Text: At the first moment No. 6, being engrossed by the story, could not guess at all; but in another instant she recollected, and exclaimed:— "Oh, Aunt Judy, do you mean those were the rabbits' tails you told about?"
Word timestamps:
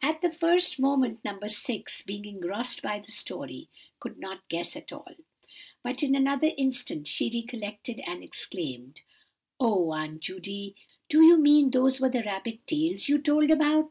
At 0.00 0.22
the 0.22 0.32
first 0.32 0.78
moment 0.78 1.20
No. 1.22 1.38
6, 1.46 2.02
being 2.04 2.24
engrossed 2.24 2.80
by 2.80 2.98
the 2.98 3.12
story, 3.12 3.68
could 3.98 4.18
not 4.18 4.48
guess 4.48 4.74
at 4.74 4.90
all; 4.90 5.12
but 5.82 6.02
in 6.02 6.14
another 6.16 6.52
instant 6.56 7.06
she 7.06 7.28
recollected, 7.30 8.00
and 8.06 8.24
exclaimed:— 8.24 9.02
"Oh, 9.60 9.90
Aunt 9.90 10.20
Judy, 10.20 10.76
do 11.10 11.20
you 11.20 11.36
mean 11.36 11.68
those 11.72 12.00
were 12.00 12.08
the 12.08 12.22
rabbits' 12.22 12.62
tails 12.64 13.10
you 13.10 13.18
told 13.18 13.50
about?" 13.50 13.90